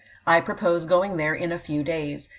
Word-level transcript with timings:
I 0.25 0.41
propose 0.41 0.87
going 0.87 1.17
there 1.17 1.35
in 1.35 1.51
a 1.51 1.59
few 1.59 1.83
days. 1.83 2.27